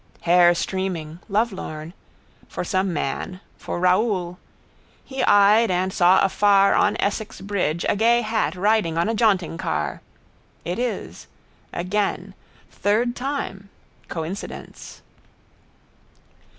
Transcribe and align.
Hair 0.21 0.55
streaming: 0.55 1.19
lovelorn. 1.29 1.93
For 2.47 2.63
some 2.63 2.91
man. 2.91 3.39
For 3.55 3.79
Raoul. 3.79 4.39
He 5.05 5.21
eyed 5.23 5.69
and 5.69 5.93
saw 5.93 6.23
afar 6.25 6.73
on 6.73 6.97
Essex 6.99 7.39
bridge 7.39 7.85
a 7.87 7.95
gay 7.95 8.21
hat 8.21 8.55
riding 8.55 8.97
on 8.97 9.07
a 9.09 9.13
jaunting 9.13 9.59
car. 9.59 10.01
It 10.65 10.79
is. 10.79 11.27
Again. 11.71 12.33
Third 12.71 13.15
time. 13.15 13.69
Coincidence. 14.07 15.03